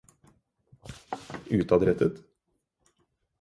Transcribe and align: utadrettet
utadrettet 1.59 2.15